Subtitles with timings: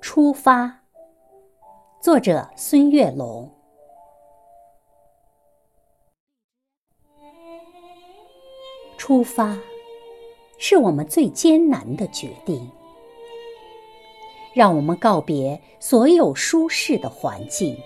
[0.00, 0.80] 出发。
[2.00, 3.50] 作者：孙月龙。
[8.98, 9.58] 出发，
[10.58, 12.70] 是我们最艰难的决定。
[14.54, 17.76] 让我们告别所有舒适的环境，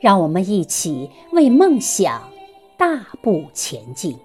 [0.00, 2.30] 让我们一起为梦想
[2.76, 4.18] 大步前进。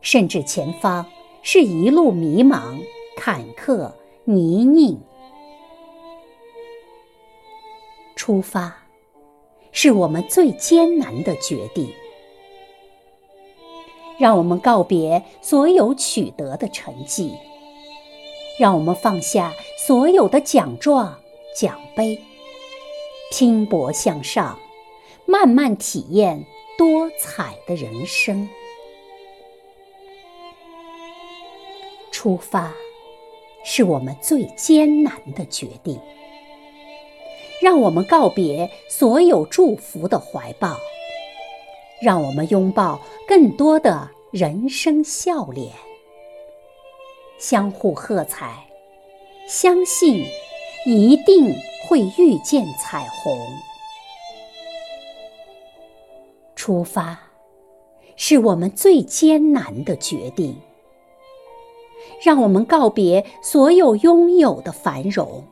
[0.00, 1.06] 甚至前方
[1.42, 2.78] 是一路迷茫、
[3.16, 3.90] 坎坷、
[4.24, 4.98] 泥泞。
[8.16, 8.74] 出发，
[9.72, 11.90] 是我们最艰难的决定。
[14.18, 17.34] 让我们告别所有取得的成绩。
[18.56, 19.52] 让我们放下
[19.84, 21.18] 所有的奖状、
[21.56, 22.16] 奖杯，
[23.32, 24.56] 拼搏向上，
[25.26, 26.44] 慢慢体验
[26.76, 28.48] 多彩的人生。
[32.10, 32.72] 出发，
[33.64, 36.00] 是我们最艰难的决定。
[37.60, 40.76] 让我们告别所有祝福的怀抱，
[42.02, 45.72] 让我们拥抱更多的人生笑脸。
[47.38, 48.66] 相互喝彩，
[49.48, 50.24] 相信
[50.86, 51.54] 一定
[51.86, 53.38] 会遇见彩虹。
[56.64, 57.20] 出发，
[58.16, 60.56] 是我们最艰难的决定。
[62.22, 65.44] 让我们告别所有拥有的繁荣，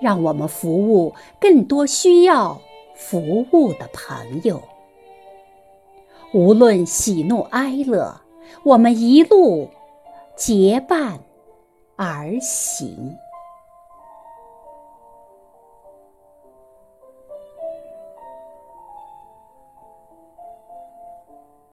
[0.00, 2.60] 让我们服务更多需要
[2.96, 4.60] 服务的朋友。
[6.32, 8.20] 无论喜怒哀乐，
[8.64, 9.68] 我们一路。
[10.34, 11.20] 结伴
[11.94, 13.16] 而行。